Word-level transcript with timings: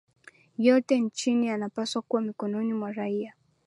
yote 0.57 0.99
nchini 0.99 1.47
yanapaswa 1.47 2.01
kuwa 2.01 2.21
mikononi 2.21 2.73
mwa 2.73 2.91
raia 2.91 3.33